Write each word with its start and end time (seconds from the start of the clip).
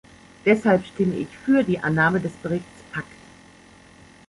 Deshalb 0.47 0.83
stimme 0.87 1.13
ich 1.15 1.27
für 1.27 1.61
die 1.63 1.77
Annahme 1.77 2.19
des 2.19 2.31
Berichts 2.33 2.81
Pack. 2.91 3.05